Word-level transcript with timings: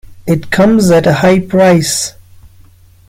It 0.25 0.49
comes 0.49 0.89
at 0.89 1.05
a 1.05 1.13
high 1.13 1.37
price. 1.41 2.13